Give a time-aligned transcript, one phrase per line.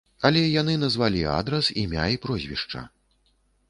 [0.29, 2.81] Але яны назвалі адрас, імя і прозвішча.